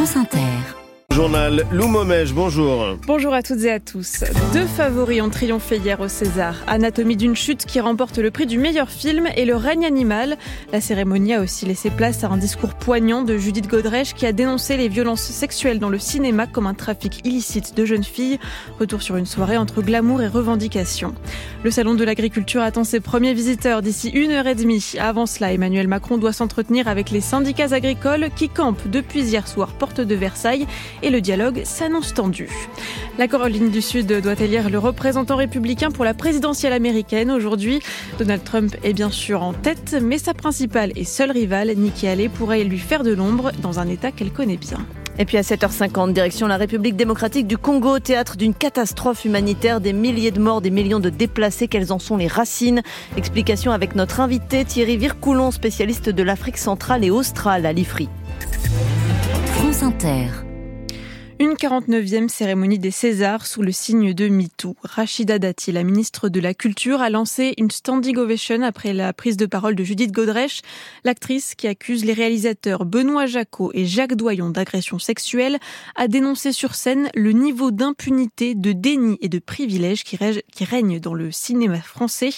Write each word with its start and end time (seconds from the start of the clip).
France 0.00 0.16
Inter. 0.16 0.79
Journal 1.12 1.66
Lou 1.72 1.88
Momège, 1.88 2.32
bonjour. 2.32 2.96
Bonjour 3.04 3.34
à 3.34 3.42
toutes 3.42 3.62
et 3.62 3.72
à 3.72 3.80
tous. 3.80 4.22
Deux 4.52 4.64
favoris 4.64 5.20
ont 5.20 5.28
triomphé 5.28 5.78
hier 5.78 5.98
au 6.00 6.06
César. 6.06 6.54
Anatomie 6.68 7.16
d'une 7.16 7.34
chute 7.34 7.66
qui 7.66 7.80
remporte 7.80 8.18
le 8.18 8.30
prix 8.30 8.46
du 8.46 8.58
meilleur 8.58 8.88
film 8.88 9.26
et 9.36 9.44
Le 9.44 9.56
règne 9.56 9.84
animal. 9.84 10.38
La 10.72 10.80
cérémonie 10.80 11.34
a 11.34 11.40
aussi 11.40 11.66
laissé 11.66 11.90
place 11.90 12.22
à 12.22 12.28
un 12.28 12.36
discours 12.36 12.74
poignant 12.74 13.22
de 13.22 13.36
Judith 13.36 13.66
Godrèche 13.66 14.14
qui 14.14 14.24
a 14.24 14.32
dénoncé 14.32 14.76
les 14.76 14.86
violences 14.86 15.22
sexuelles 15.22 15.80
dans 15.80 15.88
le 15.88 15.98
cinéma 15.98 16.46
comme 16.46 16.68
un 16.68 16.74
trafic 16.74 17.26
illicite 17.26 17.76
de 17.76 17.84
jeunes 17.84 18.04
filles. 18.04 18.38
Retour 18.78 19.02
sur 19.02 19.16
une 19.16 19.26
soirée 19.26 19.56
entre 19.56 19.82
glamour 19.82 20.22
et 20.22 20.28
revendication. 20.28 21.12
Le 21.64 21.72
salon 21.72 21.94
de 21.94 22.04
l'agriculture 22.04 22.62
attend 22.62 22.84
ses 22.84 23.00
premiers 23.00 23.34
visiteurs 23.34 23.82
d'ici 23.82 24.10
une 24.10 24.30
heure 24.30 24.46
et 24.46 24.54
demie. 24.54 24.92
Avant 25.00 25.26
cela, 25.26 25.52
Emmanuel 25.52 25.88
Macron 25.88 26.18
doit 26.18 26.32
s'entretenir 26.32 26.86
avec 26.86 27.10
les 27.10 27.20
syndicats 27.20 27.74
agricoles 27.74 28.28
qui 28.36 28.48
campent 28.48 28.88
depuis 28.88 29.22
hier 29.22 29.48
soir 29.48 29.72
porte 29.72 30.00
de 30.00 30.14
Versailles 30.14 30.68
et 31.02 31.10
le 31.10 31.20
dialogue 31.20 31.62
s'annonce 31.64 32.14
tendu. 32.14 32.48
La 33.18 33.28
Caroline 33.28 33.70
du 33.70 33.82
Sud 33.82 34.06
doit 34.06 34.40
élire 34.40 34.70
le 34.70 34.78
représentant 34.78 35.36
républicain 35.36 35.90
pour 35.90 36.04
la 36.04 36.14
présidentielle 36.14 36.72
américaine 36.72 37.30
aujourd'hui. 37.30 37.80
Donald 38.18 38.44
Trump 38.44 38.76
est 38.82 38.92
bien 38.92 39.10
sûr 39.10 39.42
en 39.42 39.52
tête, 39.52 39.96
mais 40.00 40.18
sa 40.18 40.34
principale 40.34 40.92
et 40.96 41.04
seule 41.04 41.30
rivale, 41.30 41.72
Nikki 41.76 42.06
Haley, 42.06 42.28
pourrait 42.28 42.64
lui 42.64 42.78
faire 42.78 43.02
de 43.02 43.12
l'ombre 43.12 43.52
dans 43.62 43.78
un 43.78 43.88
État 43.88 44.12
qu'elle 44.12 44.30
connaît 44.30 44.56
bien. 44.56 44.78
Et 45.18 45.26
puis 45.26 45.36
à 45.36 45.42
7h50, 45.42 46.14
direction 46.14 46.46
la 46.46 46.56
République 46.56 46.96
démocratique 46.96 47.46
du 47.46 47.58
Congo, 47.58 47.98
théâtre 47.98 48.38
d'une 48.38 48.54
catastrophe 48.54 49.26
humanitaire, 49.26 49.82
des 49.82 49.92
milliers 49.92 50.30
de 50.30 50.40
morts, 50.40 50.62
des 50.62 50.70
millions 50.70 50.98
de 51.00 51.10
déplacés. 51.10 51.68
Quelles 51.68 51.92
en 51.92 51.98
sont 51.98 52.16
les 52.16 52.26
racines? 52.26 52.80
Explication 53.18 53.72
avec 53.72 53.94
notre 53.94 54.20
invité 54.20 54.64
Thierry 54.64 54.96
Vircoulon, 54.96 55.50
spécialiste 55.50 56.08
de 56.08 56.22
l'Afrique 56.22 56.56
centrale 56.56 57.04
et 57.04 57.10
australe 57.10 57.66
à 57.66 57.72
l'IFRI. 57.74 58.08
France 59.56 59.82
Inter. 59.82 60.49
Une 61.40 61.54
49e 61.54 62.28
cérémonie 62.28 62.78
des 62.78 62.90
Césars 62.90 63.46
sous 63.46 63.62
le 63.62 63.72
signe 63.72 64.12
de 64.12 64.28
MeToo. 64.28 64.76
Rachida 64.82 65.38
Dati, 65.38 65.72
la 65.72 65.84
ministre 65.84 66.28
de 66.28 66.38
la 66.38 66.52
Culture, 66.52 67.00
a 67.00 67.08
lancé 67.08 67.54
une 67.56 67.70
standing 67.70 68.18
ovation 68.18 68.60
après 68.60 68.92
la 68.92 69.14
prise 69.14 69.38
de 69.38 69.46
parole 69.46 69.74
de 69.74 69.82
Judith 69.82 70.12
Godrèche, 70.12 70.60
l'actrice 71.02 71.54
qui 71.54 71.66
accuse 71.66 72.04
les 72.04 72.12
réalisateurs 72.12 72.84
Benoît 72.84 73.24
Jacot 73.24 73.70
et 73.72 73.86
Jacques 73.86 74.16
Doyon 74.16 74.50
d'agression 74.50 74.98
sexuelle, 74.98 75.56
a 75.96 76.08
dénoncé 76.08 76.52
sur 76.52 76.74
scène 76.74 77.08
le 77.14 77.32
niveau 77.32 77.70
d'impunité, 77.70 78.54
de 78.54 78.72
déni 78.72 79.16
et 79.22 79.30
de 79.30 79.38
privilège 79.38 80.04
qui 80.04 80.18
règne 80.66 81.00
dans 81.00 81.14
le 81.14 81.30
cinéma 81.30 81.80
français. 81.80 82.34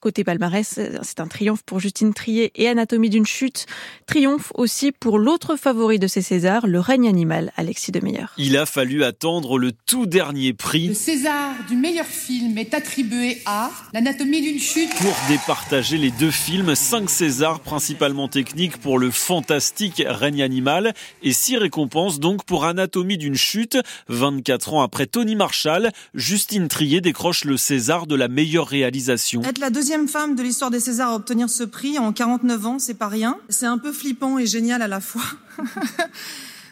Côté 0.00 0.24
palmarès, 0.24 0.80
c'est 1.02 1.20
un 1.20 1.26
triomphe 1.26 1.62
pour 1.62 1.78
Justine 1.78 2.14
Trier 2.14 2.52
et 2.54 2.68
Anatomie 2.68 3.10
d'une 3.10 3.26
chute. 3.26 3.66
Triomphe 4.06 4.50
aussi 4.54 4.92
pour 4.92 5.18
l'autre 5.18 5.56
favori 5.56 5.98
de 5.98 6.06
ces 6.06 6.22
Césars, 6.22 6.66
Le 6.66 6.80
règne 6.80 7.06
animal, 7.06 7.52
Alexis 7.58 7.92
Demeyer. 7.92 8.24
Il 8.38 8.56
a 8.56 8.64
fallu 8.64 9.04
attendre 9.04 9.58
le 9.58 9.72
tout 9.72 10.06
dernier 10.06 10.54
prix. 10.54 10.88
Le 10.88 10.94
César 10.94 11.52
du 11.68 11.76
meilleur 11.76 12.06
film 12.06 12.56
est 12.56 12.72
attribué 12.72 13.42
à 13.44 13.70
L'Anatomie 13.92 14.40
d'une 14.40 14.58
chute. 14.58 14.88
Pour 14.94 15.14
départager 15.28 15.98
les 15.98 16.10
deux 16.12 16.30
films, 16.30 16.74
cinq 16.74 17.10
Césars 17.10 17.60
principalement 17.60 18.28
techniques 18.28 18.78
pour 18.78 18.98
le 18.98 19.10
fantastique 19.10 20.02
règne 20.06 20.42
animal 20.42 20.94
et 21.22 21.34
six 21.34 21.58
récompenses 21.58 22.20
donc 22.20 22.44
pour 22.46 22.64
Anatomie 22.64 23.18
d'une 23.18 23.34
chute. 23.34 23.76
24 24.08 24.72
ans 24.72 24.82
après 24.82 25.04
Tony 25.04 25.36
Marshall, 25.36 25.90
Justine 26.14 26.68
Trier 26.68 27.02
décroche 27.02 27.44
le 27.44 27.58
César 27.58 28.06
de 28.06 28.14
la 28.14 28.28
meilleure 28.28 28.66
réalisation. 28.66 29.42
Être 29.42 29.58
la 29.58 29.68
deuxième 29.68 29.89
deuxième 29.90 30.06
femme 30.06 30.36
de 30.36 30.44
l'histoire 30.44 30.70
des 30.70 30.78
Césars 30.78 31.10
à 31.10 31.16
obtenir 31.16 31.50
ce 31.50 31.64
prix 31.64 31.98
en 31.98 32.12
49 32.12 32.66
ans, 32.66 32.78
c'est 32.78 32.94
pas 32.94 33.08
rien. 33.08 33.36
C'est 33.48 33.66
un 33.66 33.76
peu 33.76 33.90
flippant 33.90 34.38
et 34.38 34.46
génial 34.46 34.82
à 34.82 34.86
la 34.86 35.00
fois. 35.00 35.24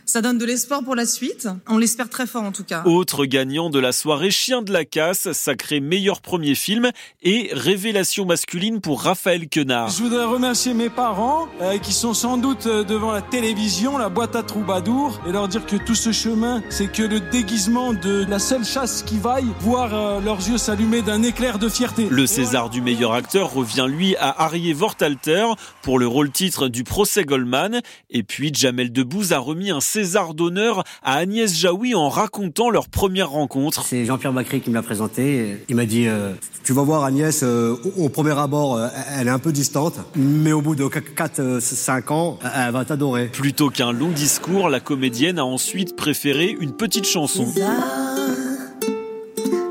Ça 0.08 0.22
donne 0.22 0.38
de 0.38 0.46
l'espoir 0.46 0.82
pour 0.82 0.94
la 0.94 1.04
suite. 1.04 1.48
On 1.68 1.76
l'espère 1.76 2.08
très 2.08 2.26
fort 2.26 2.42
en 2.42 2.50
tout 2.50 2.64
cas. 2.64 2.82
Autre 2.86 3.26
gagnant 3.26 3.68
de 3.68 3.78
la 3.78 3.92
soirée, 3.92 4.30
Chien 4.30 4.62
de 4.62 4.72
la 4.72 4.86
casse, 4.86 5.32
sacré 5.32 5.80
meilleur 5.80 6.22
premier 6.22 6.54
film 6.54 6.90
et 7.22 7.50
révélation 7.52 8.24
masculine 8.24 8.80
pour 8.80 9.02
Raphaël 9.02 9.50
Quenard. 9.50 9.90
Je 9.90 10.02
voudrais 10.02 10.24
remercier 10.24 10.72
mes 10.72 10.88
parents 10.88 11.46
euh, 11.60 11.76
qui 11.76 11.92
sont 11.92 12.14
sans 12.14 12.38
doute 12.38 12.64
euh, 12.64 12.84
devant 12.84 13.12
la 13.12 13.20
télévision, 13.20 13.98
la 13.98 14.08
boîte 14.08 14.34
à 14.34 14.42
troubadour 14.42 15.20
et 15.28 15.32
leur 15.32 15.46
dire 15.46 15.66
que 15.66 15.76
tout 15.76 15.94
ce 15.94 16.10
chemin, 16.10 16.62
c'est 16.70 16.90
que 16.90 17.02
le 17.02 17.20
déguisement 17.20 17.92
de 17.92 18.24
la 18.26 18.38
seule 18.38 18.64
chasse 18.64 19.02
qui 19.02 19.18
vaille, 19.18 19.48
voir 19.60 19.92
euh, 19.92 20.22
leurs 20.22 20.48
yeux 20.48 20.56
s'allumer 20.56 21.02
d'un 21.02 21.22
éclair 21.22 21.58
de 21.58 21.68
fierté. 21.68 22.08
Le 22.08 22.26
César 22.26 22.70
du 22.70 22.80
meilleur 22.80 23.12
acteur 23.12 23.52
revient 23.52 23.86
lui 23.86 24.16
à 24.16 24.42
Harry 24.42 24.72
Vortalter 24.72 25.48
pour 25.82 25.98
le 25.98 26.06
rôle 26.06 26.30
titre 26.30 26.68
du 26.68 26.82
procès 26.82 27.26
Goldman 27.26 27.82
et 28.08 28.22
puis 28.22 28.50
Jamel 28.54 28.90
Debbouze 28.90 29.34
a 29.34 29.38
remis 29.38 29.70
un 29.70 29.82
César 29.98 30.32
d'honneur 30.32 30.84
à 31.02 31.16
Agnès 31.16 31.52
Jaoui 31.52 31.96
en 31.96 32.08
racontant 32.08 32.70
leur 32.70 32.88
première 32.88 33.30
rencontre. 33.30 33.84
C'est 33.84 34.04
Jean-Pierre 34.04 34.32
Bacry 34.32 34.60
qui 34.60 34.70
me 34.70 34.76
l'a 34.76 34.82
présenté. 34.82 35.56
Il 35.68 35.74
m'a 35.74 35.86
dit 35.86 36.06
euh, 36.06 36.34
Tu 36.62 36.72
vas 36.72 36.82
voir 36.82 37.02
Agnès, 37.02 37.40
euh, 37.42 37.74
au 37.96 38.08
premier 38.08 38.38
abord, 38.38 38.76
euh, 38.76 38.86
elle 39.18 39.26
est 39.26 39.32
un 39.32 39.40
peu 39.40 39.50
distante, 39.50 39.94
mais 40.14 40.52
au 40.52 40.62
bout 40.62 40.76
de 40.76 40.84
4-5 40.84 42.12
ans, 42.12 42.38
elle 42.54 42.70
va 42.70 42.84
t'adorer. 42.84 43.26
Plutôt 43.26 43.70
qu'un 43.70 43.90
long 43.90 44.10
discours, 44.10 44.68
la 44.68 44.78
comédienne 44.78 45.40
a 45.40 45.44
ensuite 45.44 45.96
préféré 45.96 46.56
une 46.60 46.74
petite 46.74 47.06
chanson. 47.06 47.52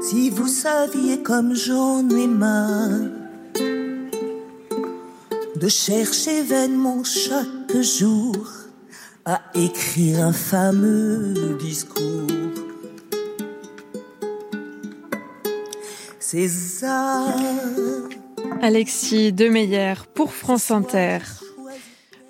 Si 0.01 0.29
vous 0.29 0.49
saviez 0.49 1.23
comme 1.23 1.55
j'en 1.55 2.09
ai 2.09 2.27
marre 2.27 2.99
de 5.55 5.69
chercher 5.69 6.41
vainement 6.41 7.01
chaque 7.05 7.81
jour 7.81 8.35
à 9.27 9.41
écrire 9.55 10.21
un 10.21 10.31
fameux 10.31 11.57
discours. 11.59 12.27
César. 16.17 17.35
Alexis 18.61 19.33
Demeyer 19.33 19.95
pour 20.13 20.33
France 20.33 20.71
Inter. 20.71 21.19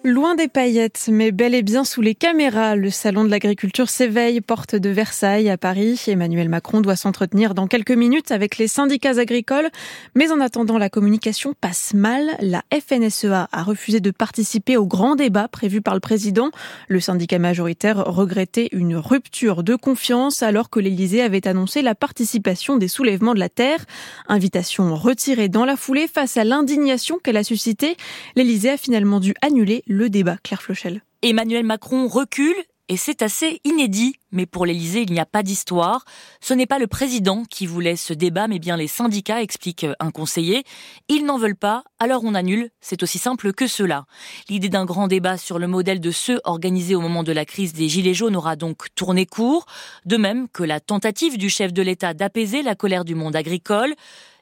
Loin 0.10 0.36
des 0.36 0.48
paillettes, 0.48 1.10
mais 1.12 1.34
bel 1.34 1.54
et 1.54 1.64
bien 1.64 1.84
sous 1.84 2.00
les 2.00 2.16
caméras, 2.16 2.78
le 2.78 2.90
salon 2.90 3.26
de 3.26 3.30
l'agriculture 3.30 3.90
s'éveille, 3.90 4.40
porte 4.40 4.74
de 4.74 4.90
Versailles 4.90 5.50
à 5.50 5.58
Paris. 5.58 6.02
Emmanuel 6.08 6.48
Macron 6.48 6.80
doit 6.80 6.96
s'entretenir 6.96 7.54
dans 7.54 7.68
quelques 7.68 7.92
minutes 7.92 8.32
avec 8.32 8.58
les 8.58 8.70
syndicats 8.70 9.20
agricoles. 9.20 9.68
Mais 10.16 10.32
en 10.32 10.40
attendant, 10.40 10.78
la 10.78 10.90
communication 10.90 11.54
passe 11.60 11.94
mal. 11.94 12.38
La 12.40 12.64
FNSEA 12.72 13.50
a 13.52 13.64
refusé 13.64 14.00
de 14.00 14.12
participer 14.12 14.78
au 14.78 14.86
grand 14.86 15.18
débat 15.18 15.50
prévu 15.50 15.82
par 15.82 15.94
le 15.94 16.00
président. 16.00 16.52
Le 16.88 17.02
syndicat 17.02 17.38
majoritaire 17.38 18.06
regrettait 18.06 18.70
une 18.72 18.96
rupture 18.96 19.62
de 19.62 19.76
confiance 19.76 20.42
alors 20.42 20.70
que 20.70 20.80
l'Élysée 20.80 21.22
avait 21.22 21.50
annoncé 21.50 21.82
la 21.82 21.96
participation 21.96 22.78
des 22.78 22.88
soulèvements 22.88 23.34
de 23.34 23.40
la 23.40 23.50
terre. 23.50 23.84
Invitation 24.30 24.96
retirée 24.96 25.50
dans 25.50 25.66
la 25.66 25.76
foulée 25.76 26.08
face 26.08 26.38
à 26.38 26.46
l'indignation 26.46 27.20
qu'elle 27.22 27.36
a 27.36 27.44
suscitée. 27.44 27.98
L'Élysée 28.38 28.70
a 28.70 28.78
finalement 28.78 29.20
dû 29.20 29.34
annuler 29.42 29.84
le 29.97 29.97
débat, 30.06 30.38
Claire 30.44 30.62
Flochel. 30.62 31.02
Emmanuel 31.22 31.66
Macron 31.66 32.08
recule 32.08 32.56
et 32.90 32.98
c'est 32.98 33.22
assez 33.22 33.60
inédit. 33.64 34.16
Mais 34.32 34.46
pour 34.46 34.66
l'Élysée, 34.66 35.02
il 35.02 35.12
n'y 35.12 35.20
a 35.20 35.26
pas 35.26 35.44
d'histoire. 35.44 36.06
Ce 36.40 36.54
n'est 36.54 36.66
pas 36.66 36.80
le 36.80 36.88
président 36.88 37.44
qui 37.44 37.66
voulait 37.66 37.96
ce 37.96 38.14
débat, 38.14 38.48
mais 38.48 38.60
bien 38.60 38.78
les 38.78 38.88
syndicats, 38.88 39.42
explique 39.42 39.86
un 40.00 40.12
conseiller. 40.12 40.64
Ils 41.10 41.26
n'en 41.26 41.38
veulent 41.38 41.56
pas, 41.56 41.84
alors 42.00 42.24
on 42.24 42.34
annule. 42.34 42.70
C'est 42.80 43.04
aussi 43.04 43.18
simple 43.18 43.54
que 43.54 43.68
cela. 43.68 44.06
L'idée 44.50 44.70
d'un 44.70 44.86
grand 44.86 45.08
débat 45.08 45.38
sur 45.38 45.60
le 45.60 45.68
modèle 45.68 46.00
de 46.00 46.12
ceux 46.12 46.40
organisés 46.44 46.96
au 46.96 47.02
moment 47.02 47.24
de 47.24 47.32
la 47.32 47.46
crise 47.46 47.74
des 47.74 47.90
Gilets 47.90 48.14
jaunes 48.14 48.36
aura 48.36 48.56
donc 48.56 48.94
tourné 48.96 49.26
court. 49.26 49.66
De 50.06 50.18
même 50.18 50.48
que 50.48 50.64
la 50.64 50.80
tentative 50.80 51.38
du 51.38 51.50
chef 51.50 51.74
de 51.74 51.82
l'État 51.82 52.14
d'apaiser 52.14 52.62
la 52.62 52.76
colère 52.76 53.06
du 53.06 53.16
monde 53.16 53.36
agricole. 53.36 53.96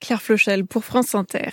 Claire 0.00 0.20
Flochel 0.22 0.64
pour 0.66 0.84
France 0.84 1.14
Inter. 1.14 1.50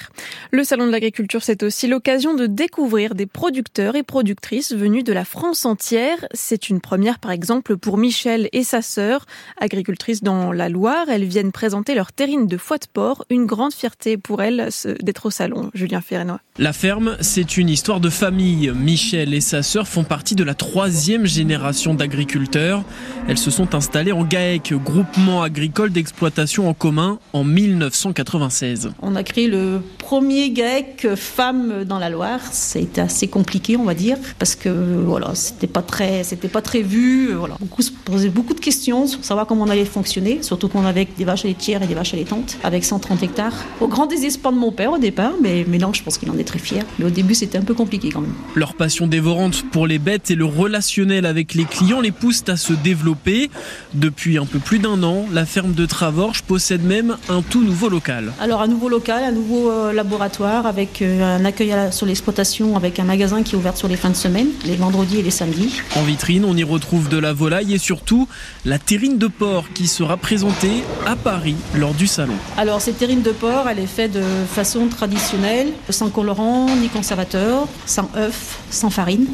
Le 0.52 0.64
Salon 0.64 0.88
de 0.88 0.92
l'agriculture, 0.92 1.44
c'est 1.44 1.64
aussi 1.64 1.88
l'occasion 1.88 2.34
de 2.34 2.48
découvrir 2.48 3.16
des 3.16 3.26
producteurs 3.26 3.96
et 3.96 4.04
productrices 4.04 4.74
venus 4.74 5.04
de 5.04 5.14
la 5.14 5.26
France 5.26 5.66
entière. 5.66 6.26
C'est 6.34 6.70
une 6.70 6.82
première, 6.82 7.20
par 7.20 7.32
exemple, 7.32 7.78
pour 7.78 7.98
Michel 7.98 8.50
et 8.52 8.64
sa 8.64 8.82
sœur, 8.82 9.26
agricultrices 9.60 10.24
dans 10.24 10.52
la 10.52 10.70
Loire. 10.70 11.06
Elles 11.10 11.26
viennent 11.26 11.52
présenter 11.52 11.94
leur 11.96 12.12
terrine 12.12 12.48
de 12.48 12.58
foie 12.58 12.78
de 12.78 12.88
porc. 12.92 13.26
Une 13.30 13.46
grande 13.46 13.74
fierté 13.74 14.18
pour 14.18 14.42
elles 14.42 14.70
d'être 15.02 15.28
au 15.28 15.32
salon. 15.32 15.70
Julien 15.74 16.02
Ferrenois. 16.02 16.40
La 16.58 16.74
ferme, 16.74 17.18
c'est 17.22 17.58
une 17.58 17.70
histoire 17.70 18.00
de 18.00 18.10
famille. 18.10 18.72
Michel 18.76 19.34
et 19.34 19.42
sa 19.42 19.64
sœur 19.64 19.88
font 19.88 20.04
partie 20.04 20.36
de 20.36 20.44
la 20.44 20.56
troisième 20.56 21.26
génération 21.26 21.94
d'agriculteurs. 21.94 22.84
Elles 23.28 23.38
se 23.38 23.52
sont 23.52 23.76
installées 23.76 24.12
en 24.12 24.24
GAEC, 24.24 24.74
groupement 24.74 25.44
agricole 25.44 25.92
d'exploitation 25.92 26.68
en 26.68 26.74
commun, 26.74 27.20
en 27.34 27.44
1980. 27.44 28.31
1996. 28.38 28.92
On 29.02 29.16
a 29.16 29.24
créé 29.24 29.48
le 29.48 29.82
premier 29.98 30.52
GAEC 30.52 31.16
femme 31.16 31.84
dans 31.84 32.00
la 32.00 32.10
Loire. 32.10 32.40
C'était 32.52 33.02
assez 33.02 33.28
compliqué, 33.28 33.78
on 33.78 33.84
va 33.84 33.94
dire, 33.94 34.18
parce 34.40 34.56
que 34.56 34.70
voilà, 34.70 35.36
c'était 35.36 35.68
pas 35.68 35.82
très, 35.82 36.24
c'était 36.24 36.48
pas 36.48 36.62
très 36.62 36.82
vu. 36.82 37.34
Voilà, 37.34 37.56
beaucoup 37.60 37.82
se 37.82 37.92
posaient 37.92 38.30
beaucoup 38.30 38.54
de 38.54 38.60
questions 38.60 39.08
sur 39.08 39.24
savoir 39.24 39.48
comment 39.48 39.64
on 39.64 39.70
allait 39.70 39.86
fonctionner, 39.86 40.42
surtout 40.42 40.68
qu'on 40.68 40.86
avait 40.86 41.08
des 41.18 41.26
vaches 41.26 41.44
laitières 41.44 41.84
et 41.84 41.88
des 41.88 41.94
vaches 41.94 42.14
allaitantes 42.14 42.58
avec 42.64 42.84
130 42.84 43.24
hectares. 43.24 43.54
Au 43.80 43.88
grand 43.88 44.06
désespoir 44.06 44.54
de 44.54 44.60
mon 44.60 44.72
père 44.72 44.94
au 44.94 44.98
départ, 44.98 45.34
mais, 45.42 45.66
mais 45.68 45.78
non, 45.78 45.94
je 45.94 46.04
pense 46.04 46.18
qu'il 46.18 46.30
en 46.30 46.38
est 46.38 46.44
très 46.44 46.60
fier. 46.60 46.86
Mais 47.00 47.06
au 47.06 47.10
début, 47.10 47.36
c'était 47.36 47.58
un 47.58 47.64
peu 47.64 47.74
compliqué 47.74 48.10
quand 48.10 48.22
même. 48.22 48.34
Leur 48.56 48.76
passion 48.76 49.08
dévorante 49.08 49.64
pour 49.72 49.88
les 49.88 50.00
bêtes 50.00 50.32
et 50.32 50.36
le 50.36 50.46
relationnel 50.46 51.26
avec 51.26 51.54
les 51.54 51.66
clients 51.66 52.02
les 52.02 52.12
poussent 52.12 52.44
à 52.48 52.58
se 52.58 52.74
développer. 52.74 53.50
Depuis 53.94 54.38
un 54.38 54.46
peu 54.46 54.60
plus 54.60 54.80
d'un 54.80 55.04
an, 55.04 55.26
la 55.32 55.46
ferme 55.46 55.74
de 55.74 55.86
Travorges 55.86 56.44
possède 56.44 56.84
même 56.84 57.18
un 57.30 57.42
tout 57.42 57.64
nouveau 57.64 57.90
local. 57.90 58.21
Alors 58.40 58.62
un 58.62 58.68
nouveau 58.68 58.90
local, 58.90 59.24
un 59.24 59.32
nouveau 59.32 59.72
euh, 59.72 59.94
laboratoire 59.94 60.66
avec 60.66 61.02
euh, 61.02 61.38
un 61.38 61.46
accueil 61.46 61.74
sur 61.92 62.06
l'exploitation 62.06 62.76
avec 62.76 63.00
un 63.00 63.04
magasin 63.04 63.44
qui 63.44 63.56
est 63.56 63.58
ouvert 63.58 63.78
sur 63.78 63.88
les 63.88 63.96
fins 63.96 64.10
de 64.10 64.16
semaine, 64.16 64.48
les 64.66 64.76
vendredis 64.76 65.20
et 65.20 65.22
les 65.22 65.32
samedis. 65.32 65.82
En 65.96 66.04
vitrine, 66.04 66.46
on 66.46 66.56
y 66.56 66.64
retrouve 66.64 67.10
de 67.10 67.18
la 67.18 67.34
volaille 67.34 67.74
et 67.74 67.78
surtout 67.78 68.28
la 68.66 68.80
terrine 68.80 69.18
de 69.18 69.28
porc 69.28 69.66
qui 69.74 69.88
sera 69.88 70.18
présentée 70.18 70.84
à 71.06 71.16
Paris 71.16 71.56
lors 71.76 71.94
du 71.94 72.08
salon. 72.08 72.36
Alors 72.58 72.82
cette 72.82 72.98
terrine 72.98 73.22
de 73.22 73.32
porc, 73.32 73.68
elle 73.70 73.80
est 73.80 73.88
faite 73.88 74.12
de 74.12 74.24
façon 74.50 74.88
traditionnelle, 74.88 75.70
sans 75.90 76.10
colorant 76.10 76.68
ni 76.76 76.90
conservateur, 76.90 77.68
sans 77.86 78.10
œuf, 78.16 78.60
sans 78.70 78.90
farine. 78.90 79.28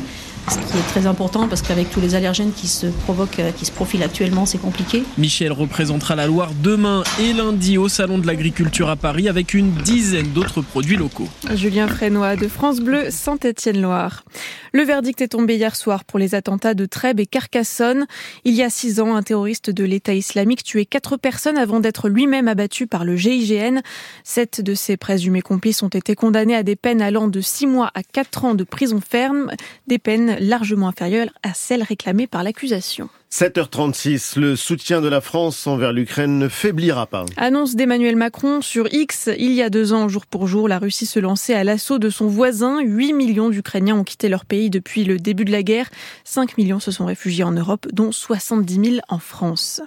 Ce 0.49 0.55
qui 0.55 0.77
est 0.77 0.87
très 0.87 1.07
important 1.07 1.47
parce 1.49 1.61
qu'avec 1.61 1.89
tous 1.89 1.99
les 1.99 2.15
allergènes 2.15 2.53
qui 2.53 2.67
se 2.67 2.87
provoquent, 2.87 3.39
euh, 3.39 3.51
qui 3.51 3.65
se 3.65 3.71
profilent 3.71 4.03
actuellement, 4.03 4.45
c'est 4.45 4.57
compliqué. 4.57 5.03
Michel 5.17 5.51
représentera 5.51 6.15
la 6.15 6.25
Loire 6.25 6.51
demain 6.63 7.03
et 7.19 7.33
lundi 7.33 7.77
au 7.77 7.89
Salon 7.89 8.17
de 8.17 8.27
l'Agriculture 8.27 8.89
à 8.89 8.95
Paris 8.95 9.27
avec 9.27 9.53
une 9.53 9.71
dizaine 9.71 10.27
d'autres 10.27 10.61
produits 10.61 10.95
locaux. 10.95 11.27
Julien 11.53 11.87
Frénois 11.87 12.37
de 12.37 12.47
France 12.47 12.79
Bleu, 12.79 13.07
Saint-Étienne-Loire. 13.09 14.23
Le 14.71 14.83
verdict 14.83 15.21
est 15.21 15.29
tombé 15.29 15.55
hier 15.55 15.75
soir 15.75 16.05
pour 16.05 16.17
les 16.19 16.35
attentats 16.35 16.73
de 16.73 16.85
Trèbes 16.85 17.19
et 17.19 17.25
Carcassonne. 17.25 18.05
Il 18.45 18.53
y 18.53 18.63
a 18.63 18.69
six 18.69 19.01
ans, 19.01 19.15
un 19.15 19.23
terroriste 19.23 19.69
de 19.69 19.83
l'État 19.83 20.13
islamique 20.13 20.63
tuait 20.63 20.85
quatre 20.85 21.17
personnes 21.17 21.57
avant 21.57 21.79
d'être 21.79 22.09
lui-même 22.09 22.47
abattu 22.47 22.87
par 22.87 23.03
le 23.03 23.15
GIGN. 23.15 23.81
Sept 24.23 24.61
de 24.61 24.75
ses 24.75 24.95
présumés 24.95 25.41
complices 25.41 25.83
ont 25.83 25.87
été 25.89 26.15
condamnés 26.15 26.55
à 26.55 26.63
des 26.63 26.75
peines 26.75 27.01
allant 27.01 27.27
de 27.27 27.41
six 27.41 27.67
mois 27.67 27.91
à 27.95 28.03
quatre 28.03 28.45
ans 28.45 28.55
de 28.55 28.63
prison 28.63 29.01
ferme, 29.01 29.51
des 29.87 29.97
peines 29.97 30.36
largement 30.39 30.87
inférieures 30.87 31.29
à 31.43 31.53
celles 31.53 31.83
réclamées 31.83 32.27
par 32.27 32.43
l'accusation. 32.43 33.09
7h36, 33.31 34.39
le 34.39 34.55
soutien 34.55 35.01
de 35.01 35.09
la 35.09 35.19
France 35.19 35.67
envers 35.67 35.91
l'Ukraine 35.91 36.39
ne 36.39 36.47
faiblira 36.47 37.07
pas. 37.07 37.25
Annonce 37.35 37.75
d'Emmanuel 37.75 38.15
Macron 38.15 38.61
sur 38.61 38.87
X. 38.93 39.29
Il 39.37 39.51
y 39.51 39.61
a 39.61 39.69
deux 39.69 39.91
ans, 39.91 40.07
jour 40.07 40.25
pour 40.25 40.47
jour, 40.47 40.69
la 40.69 40.79
Russie 40.79 41.05
se 41.05 41.19
lançait 41.19 41.53
à 41.53 41.65
l'assaut 41.65 41.99
de 41.99 42.09
son 42.09 42.27
voisin. 42.27 42.79
8 42.79 43.11
millions 43.11 43.49
d'Ukrainiens 43.49 43.97
ont 43.97 44.05
quitté 44.05 44.29
leur 44.29 44.45
pays 44.45 44.69
depuis 44.69 45.03
le 45.03 45.19
début 45.19 45.43
de 45.43 45.51
la 45.51 45.61
guerre. 45.61 45.89
5 46.23 46.57
millions 46.57 46.79
se 46.79 46.91
sont 46.91 47.05
réfugiés 47.05 47.43
en 47.43 47.51
Europe, 47.51 47.85
dont 47.91 48.13
70 48.13 48.91
000 48.91 48.95
en 49.09 49.19
France. 49.19 49.81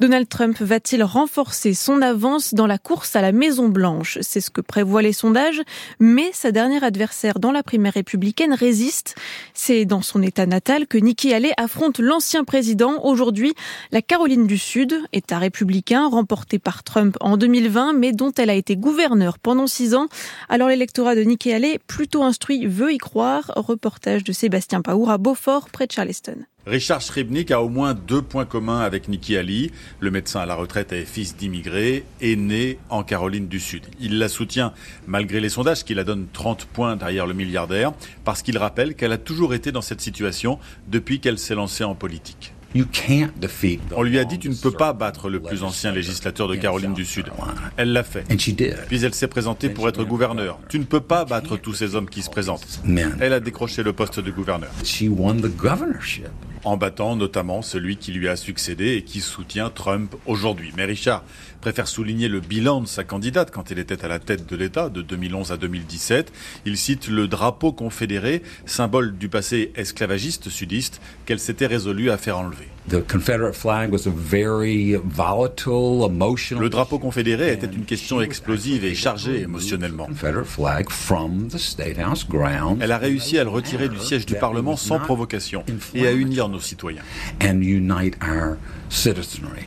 Donald 0.00 0.28
Trump 0.28 0.56
va-t-il 0.60 1.02
renforcer 1.02 1.74
son 1.74 2.00
avance 2.02 2.54
dans 2.54 2.68
la 2.68 2.78
course 2.78 3.16
à 3.16 3.20
la 3.20 3.32
Maison 3.32 3.68
Blanche 3.68 4.18
C'est 4.20 4.40
ce 4.40 4.48
que 4.48 4.60
prévoient 4.60 5.02
les 5.02 5.12
sondages, 5.12 5.60
mais 5.98 6.30
sa 6.32 6.52
dernière 6.52 6.84
adversaire 6.84 7.40
dans 7.40 7.50
la 7.50 7.64
primaire 7.64 7.94
républicaine 7.94 8.54
résiste. 8.54 9.16
C'est 9.54 9.86
dans 9.86 10.00
son 10.00 10.22
état 10.22 10.46
natal 10.46 10.86
que 10.86 10.98
Nikki 10.98 11.34
Haley 11.34 11.52
affronte 11.56 11.98
l'ancien 11.98 12.44
président. 12.44 12.67
Aujourd'hui, 13.02 13.54
la 13.92 14.02
Caroline 14.02 14.46
du 14.46 14.58
Sud, 14.58 14.94
état 15.12 15.38
républicain 15.38 16.08
remporté 16.08 16.58
par 16.58 16.82
Trump 16.82 17.16
en 17.20 17.36
2020, 17.36 17.94
mais 17.94 18.12
dont 18.12 18.32
elle 18.36 18.50
a 18.50 18.54
été 18.54 18.76
gouverneure 18.76 19.38
pendant 19.38 19.66
six 19.66 19.94
ans. 19.94 20.08
Alors 20.48 20.68
l'électorat 20.68 21.14
de 21.14 21.22
Nikki 21.22 21.52
Haley, 21.52 21.78
plutôt 21.86 22.22
instruit, 22.22 22.66
veut 22.66 22.92
y 22.92 22.98
croire. 22.98 23.52
Reportage 23.56 24.24
de 24.24 24.32
Sébastien 24.32 24.82
Paour 24.82 25.10
à 25.10 25.18
Beaufort, 25.18 25.70
près 25.70 25.86
de 25.86 25.92
Charleston. 25.92 26.36
Richard 26.66 27.00
Srebnick 27.00 27.50
a 27.50 27.62
au 27.62 27.70
moins 27.70 27.94
deux 27.94 28.20
points 28.20 28.44
communs 28.44 28.80
avec 28.80 29.08
Nikki 29.08 29.38
Ali. 29.38 29.70
Le 30.00 30.10
médecin 30.10 30.40
à 30.40 30.46
la 30.46 30.54
retraite 30.54 30.92
et 30.92 31.06
fils 31.06 31.34
d'immigrés 31.34 32.04
est 32.20 32.36
né 32.36 32.78
en 32.90 33.02
Caroline 33.02 33.48
du 33.48 33.58
Sud. 33.58 33.84
Il 34.00 34.18
la 34.18 34.28
soutient 34.28 34.74
malgré 35.06 35.40
les 35.40 35.48
sondages 35.48 35.84
qui 35.84 35.94
la 35.94 36.04
donnent 36.04 36.26
30 36.30 36.66
points 36.66 36.96
derrière 36.96 37.26
le 37.26 37.32
milliardaire 37.32 37.92
parce 38.24 38.42
qu'il 38.42 38.58
rappelle 38.58 38.94
qu'elle 38.96 39.12
a 39.12 39.18
toujours 39.18 39.54
été 39.54 39.72
dans 39.72 39.80
cette 39.80 40.02
situation 40.02 40.58
depuis 40.88 41.20
qu'elle 41.20 41.38
s'est 41.38 41.54
lancée 41.54 41.84
en 41.84 41.94
politique. 41.94 42.52
On 43.96 44.02
lui 44.02 44.18
a 44.18 44.24
dit 44.24 44.38
tu 44.38 44.48
ne 44.50 44.54
peux 44.54 44.70
pas 44.70 44.92
battre 44.92 45.30
le 45.30 45.40
plus 45.40 45.62
ancien 45.62 45.90
législateur 45.92 46.48
de 46.48 46.54
Caroline 46.56 46.92
du 46.94 47.04
Sud. 47.04 47.26
Elle 47.76 47.92
l'a 47.92 48.02
fait. 48.02 48.24
Puis 48.88 49.04
elle 49.04 49.14
s'est 49.14 49.28
présentée 49.28 49.68
pour 49.70 49.88
être 49.88 50.04
gouverneur. 50.04 50.58
Tu 50.68 50.78
ne 50.78 50.84
peux 50.84 51.00
pas 51.00 51.24
battre 51.24 51.56
tous 51.56 51.74
ces 51.74 51.94
hommes 51.94 52.08
qui 52.08 52.22
se 52.22 52.30
présentent. 52.30 52.80
Elle 53.20 53.32
a 53.32 53.40
décroché 53.40 53.82
le 53.82 53.92
poste 53.92 54.20
de 54.20 54.30
gouverneur. 54.30 54.70
En 56.64 56.76
battant 56.76 57.16
notamment 57.16 57.62
celui 57.62 57.96
qui 57.96 58.12
lui 58.12 58.28
a 58.28 58.36
succédé 58.36 58.94
et 58.94 59.02
qui 59.02 59.20
soutient 59.20 59.70
Trump 59.70 60.14
aujourd'hui. 60.26 60.72
Mais 60.76 60.84
Richard 60.84 61.24
préfère 61.60 61.88
souligner 61.88 62.28
le 62.28 62.40
bilan 62.40 62.80
de 62.80 62.86
sa 62.86 63.04
candidate 63.04 63.50
quand 63.50 63.70
elle 63.70 63.78
était 63.78 64.04
à 64.04 64.08
la 64.08 64.18
tête 64.18 64.48
de 64.48 64.56
l'État 64.56 64.88
de 64.88 65.02
2011 65.02 65.52
à 65.52 65.56
2017. 65.56 66.32
Il 66.64 66.76
cite 66.76 67.08
le 67.08 67.28
drapeau 67.28 67.72
confédéré, 67.72 68.42
symbole 68.66 69.16
du 69.16 69.28
passé 69.28 69.72
esclavagiste 69.74 70.48
sudiste 70.48 71.00
qu'elle 71.26 71.40
s'était 71.40 71.66
résolue 71.66 72.10
à 72.10 72.16
faire 72.16 72.38
enlever. 72.38 72.68
Le 76.58 76.68
drapeau 76.70 76.98
confédéré 76.98 77.52
était 77.52 77.66
une 77.66 77.84
question 77.84 78.22
explosive 78.22 78.84
et 78.84 78.94
chargée 78.94 79.42
émotionnellement. 79.42 80.08
Elle 82.80 82.92
a 82.92 82.98
réussi 82.98 83.38
à 83.38 83.44
le 83.44 83.50
retirer 83.50 83.90
du 83.90 83.98
siège 83.98 84.24
du 84.24 84.36
Parlement 84.36 84.76
sans 84.76 85.00
provocation 85.00 85.64
et 85.94 86.06
à 86.06 86.12
unir 86.12 86.47
nos 86.48 86.60
citoyens. 86.60 87.02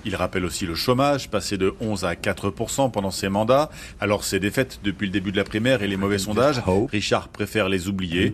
Il 0.05 0.15
rappelle 0.15 0.45
aussi 0.45 0.65
le 0.65 0.75
chômage, 0.75 1.29
passé 1.29 1.57
de 1.57 1.73
11 1.79 2.05
à 2.05 2.15
4 2.15 2.51
pendant 2.91 3.11
ses 3.11 3.29
mandats. 3.29 3.69
Alors 3.99 4.23
ses 4.23 4.39
défaites 4.39 4.79
depuis 4.83 5.07
le 5.07 5.11
début 5.11 5.31
de 5.31 5.37
la 5.37 5.43
primaire 5.43 5.83
et 5.83 5.87
les 5.87 5.97
mauvais 5.97 6.17
sondages, 6.17 6.61
Richard 6.91 7.29
préfère 7.29 7.69
les 7.69 7.87
oublier 7.87 8.33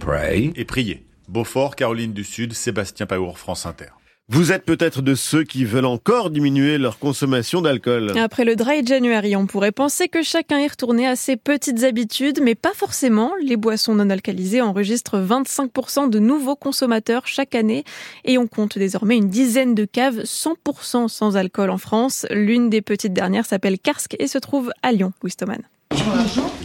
et 0.56 0.66
prier. 0.66 1.06
Beaufort, 1.28 1.76
Caroline 1.76 2.14
du 2.14 2.24
Sud, 2.24 2.54
Sébastien 2.54 3.06
Paour, 3.06 3.38
France 3.38 3.66
Inter. 3.66 3.88
Vous 4.30 4.52
êtes 4.52 4.66
peut-être 4.66 5.02
de 5.02 5.16
ceux 5.16 5.46
qui 5.46 5.64
veulent 5.64 5.86
encore 5.86 6.30
diminuer 6.30 6.78
leur 6.78 7.00
consommation 7.00 7.62
d'alcool. 7.62 8.12
Après 8.18 8.44
le 8.44 8.58
Dry 8.58 8.86
January, 8.86 9.38
on 9.38 9.48
pourrait 9.48 9.72
penser 9.72 10.10
que 10.10 10.22
chacun 10.22 10.58
est 10.58 10.68
retourné 10.68 11.08
à 11.08 11.16
ses 11.16 11.38
petites 11.38 11.84
habitudes, 11.86 12.42
mais 12.44 12.54
pas 12.54 12.74
forcément. 12.74 13.32
Les 13.42 13.56
boissons 13.56 13.96
non 13.96 14.10
alcoolisées 14.10 14.60
enregistrent 14.60 15.18
25% 15.18 16.10
de 16.10 16.20
nouveaux 16.20 16.58
consommateurs 16.58 17.26
chaque 17.26 17.56
année 17.56 17.86
et 18.26 18.38
on 18.38 18.48
compte 18.48 18.78
désormais 18.78 19.16
une 19.16 19.30
dizaine 19.30 19.76
de 19.76 19.86
caves 19.86 20.20
100% 20.24 21.08
sans 21.08 21.38
alcool 21.38 21.70
en 21.70 21.78
France. 21.78 22.26
L'une 22.30 22.70
des 22.70 22.82
petites 22.82 23.14
dernières 23.14 23.46
s'appelle 23.46 23.80
Karsk 23.80 24.18
et 24.20 24.28
se 24.28 24.40
trouve 24.40 24.74
à 24.84 24.92
Lyon, 24.92 25.14
Wistoman. 25.24 25.64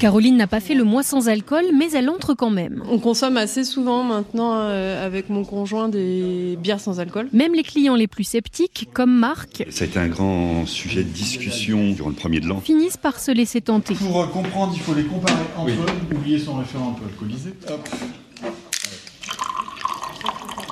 Caroline 0.01 0.37
n'a 0.37 0.47
pas 0.47 0.61
fait 0.61 0.75
le 0.75 0.85
mois 0.85 1.03
sans 1.03 1.29
alcool, 1.29 1.65
mais 1.77 1.91
elle 1.93 2.11
entre 2.11 2.35
quand 2.35 2.51
même. 2.51 2.83
On 2.91 2.99
consomme 2.99 3.37
assez 3.37 3.65
souvent 3.65 4.03
maintenant 4.03 4.55
euh, 4.55 5.05
avec 5.07 5.29
mon 5.29 5.45
conjoint 5.45 5.89
des 5.89 6.59
bières 6.61 6.81
sans 6.81 7.01
alcool. 7.01 7.29
Même 7.33 7.55
les 7.55 7.63
clients 7.63 7.95
les 7.95 8.09
plus 8.09 8.25
sceptiques, 8.25 8.89
comme 8.93 9.15
Marc, 9.15 9.65
Ça 9.71 9.85
a 9.85 9.87
été 9.87 9.99
un 9.99 10.09
grand 10.09 10.67
sujet 10.67 11.05
de 11.05 11.09
discussion 11.09 11.93
durant 11.93 12.09
le 12.09 12.15
premier 12.17 12.41
de 12.41 12.47
l'an. 12.49 12.61
finissent 12.61 12.97
par 12.97 13.21
se 13.21 13.31
laisser 13.31 13.61
tenter. 13.61 13.95
Pour 13.95 14.23
euh, 14.23 14.27
comprendre, 14.27 14.73
il 14.75 14.81
faut 14.81 14.95
les 14.95 15.05
comparer 15.05 15.35
entre 15.57 15.71
eux, 15.71 16.17
oublier 16.17 16.39
son 16.39 16.57
référent 16.57 16.91
un 16.91 17.01
peu 17.01 17.05
alcoolisé. 17.09 17.51
Hop. 17.69 17.89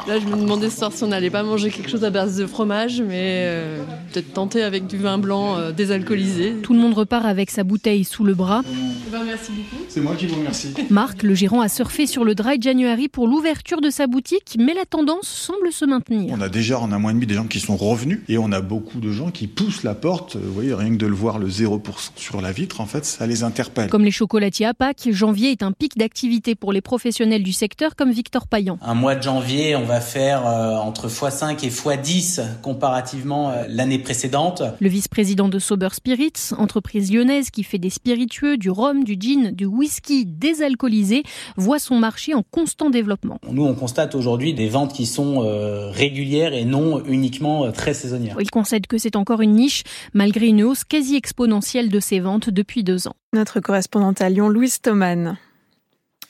Là, 0.06 0.18
je 0.18 0.26
me 0.26 0.36
demandais 0.36 0.70
ce 0.70 0.78
soir 0.78 0.92
si 0.92 1.04
on 1.04 1.08
n'allait 1.08 1.30
pas 1.30 1.42
manger 1.42 1.70
quelque 1.70 1.90
chose 1.90 2.04
à 2.04 2.10
base 2.10 2.36
de 2.36 2.46
fromage, 2.46 3.02
mais 3.02 3.44
euh, 3.44 3.82
peut-être 4.12 4.32
tenter 4.32 4.62
avec 4.62 4.86
du 4.86 4.96
vin 4.96 5.18
blanc 5.18 5.56
euh, 5.56 5.72
désalcoolisé. 5.72 6.54
Tout 6.62 6.72
le 6.72 6.80
monde 6.80 6.94
repart 6.94 7.24
avec 7.26 7.50
sa 7.50 7.64
bouteille 7.64 8.04
sous 8.04 8.24
le 8.24 8.34
bras. 8.34 8.62
Eh 8.66 9.10
ben, 9.10 9.20
merci 9.24 9.52
beaucoup. 9.52 9.84
C'est 9.88 10.00
moi 10.00 10.14
qui 10.16 10.26
vous 10.26 10.36
remercie. 10.36 10.72
Marc, 10.88 11.22
le 11.22 11.34
gérant, 11.34 11.60
a 11.60 11.68
surfé 11.68 12.06
sur 12.06 12.24
le 12.24 12.34
Dry 12.34 12.60
January 12.60 13.08
pour 13.08 13.28
l'ouverture 13.28 13.80
de 13.80 13.90
sa 13.90 14.06
boutique, 14.06 14.56
mais 14.58 14.74
la 14.74 14.84
tendance 14.84 15.28
semble 15.28 15.72
se 15.72 15.84
maintenir. 15.84 16.34
On 16.36 16.40
a 16.40 16.48
déjà 16.48 16.78
en 16.78 16.92
un 16.92 16.98
mois 16.98 17.10
et 17.10 17.14
demi 17.14 17.26
des 17.26 17.34
gens 17.34 17.46
qui 17.46 17.60
sont 17.60 17.76
revenus 17.76 18.20
et 18.28 18.38
on 18.38 18.52
a 18.52 18.60
beaucoup 18.60 19.00
de 19.00 19.10
gens 19.10 19.30
qui 19.30 19.46
poussent 19.46 19.82
la 19.82 19.94
porte. 19.94 20.36
Vous 20.36 20.52
voyez, 20.52 20.74
rien 20.74 20.90
que 20.90 20.96
de 20.96 21.06
le 21.06 21.14
voir 21.14 21.38
le 21.38 21.48
0% 21.48 21.80
sur 22.16 22.40
la 22.40 22.52
vitre, 22.52 22.80
en 22.80 22.86
fait, 22.86 23.04
ça 23.04 23.26
les 23.26 23.42
interpelle. 23.42 23.90
Comme 23.90 24.04
les 24.04 24.10
chocolatiers 24.10 24.66
à 24.66 24.74
Pâques, 24.74 25.08
janvier 25.10 25.50
est 25.50 25.62
un 25.62 25.72
pic 25.72 25.98
d'activité 25.98 26.54
pour 26.54 26.72
les 26.72 26.80
professionnels 26.80 27.42
du 27.42 27.52
secteur 27.52 27.96
comme 27.96 28.12
Victor 28.12 28.46
Payan. 28.46 28.78
Un 28.82 28.94
mois 28.94 29.14
de 29.14 29.22
janvier, 29.22 29.76
on 29.76 29.89
va 29.90 30.00
faire 30.00 30.46
euh, 30.46 30.76
entre 30.76 31.08
x5 31.08 31.64
et 31.64 31.68
x10 31.68 32.60
comparativement 32.62 33.50
euh, 33.50 33.64
l'année 33.68 33.98
précédente. 33.98 34.62
Le 34.80 34.88
vice-président 34.88 35.48
de 35.48 35.58
Sober 35.58 35.88
Spirits, 35.92 36.54
entreprise 36.56 37.12
lyonnaise 37.12 37.50
qui 37.50 37.64
fait 37.64 37.78
des 37.78 37.90
spiritueux, 37.90 38.56
du 38.56 38.70
rhum, 38.70 39.02
du 39.02 39.16
gin, 39.18 39.50
du 39.50 39.66
whisky 39.66 40.26
désalcoolisé 40.26 41.24
voit 41.56 41.80
son 41.80 41.96
marché 41.96 42.34
en 42.34 42.44
constant 42.48 42.88
développement. 42.88 43.38
Nous, 43.50 43.64
on 43.64 43.74
constate 43.74 44.14
aujourd'hui 44.14 44.54
des 44.54 44.68
ventes 44.68 44.92
qui 44.92 45.06
sont 45.06 45.42
euh, 45.42 45.90
régulières 45.90 46.54
et 46.54 46.64
non 46.64 47.04
uniquement 47.04 47.64
euh, 47.64 47.72
très 47.72 47.92
saisonnières. 47.92 48.36
Il 48.38 48.50
concède 48.50 48.86
que 48.86 48.96
c'est 48.96 49.16
encore 49.16 49.40
une 49.40 49.54
niche, 49.54 49.82
malgré 50.14 50.46
une 50.46 50.62
hausse 50.62 50.84
quasi 50.84 51.16
exponentielle 51.16 51.88
de 51.88 51.98
ses 51.98 52.20
ventes 52.20 52.48
depuis 52.48 52.84
deux 52.84 53.08
ans. 53.08 53.16
Notre 53.32 53.58
correspondante 53.58 54.20
à 54.20 54.28
Lyon, 54.28 54.48
Louise 54.48 54.80
Thoman. 54.80 55.36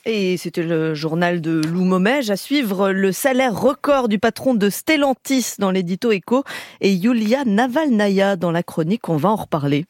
Et 0.07 0.37
c'était 0.39 0.63
le 0.63 0.95
journal 0.95 1.41
de 1.41 1.61
Lou 1.61 1.85
Momège. 1.85 2.31
À 2.31 2.37
suivre 2.37 2.91
le 2.91 3.13
salaire 3.13 3.59
record 3.59 4.09
du 4.09 4.19
patron 4.19 4.55
de 4.55 4.71
Stellantis 4.71 5.55
dans 5.59 5.71
l'édito 5.71 6.11
Echo 6.11 6.45
et 6.81 6.93
Yulia 6.93 7.45
Navalnaya 7.45 8.37
dans 8.37 8.51
la 8.51 8.63
chronique. 8.63 9.09
On 9.09 9.17
va 9.17 9.29
en 9.31 9.37
reparler. 9.37 9.85